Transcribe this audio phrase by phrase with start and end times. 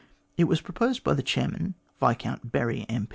[0.35, 3.07] It was proposed by the chairman, Viscount Bury, M.